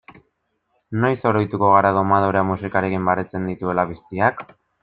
Noiz 1.03 1.19
oroituko 1.33 1.69
gara 1.75 1.93
domadoreak 1.99 2.49
musikarekin 2.53 3.07
baretzen 3.11 3.49
dituela 3.53 3.91
piztiak? 3.93 4.47